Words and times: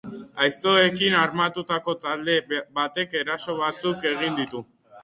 Aiztoekin 0.45 1.17
armatutako 1.19 1.95
talde 2.07 2.39
batek 2.81 3.15
eraso 3.25 3.61
batzuk 3.63 4.11
egin 4.17 4.43
ditu. 4.43 4.69